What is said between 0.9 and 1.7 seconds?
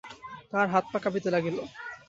কাঁপিতে লাগিল।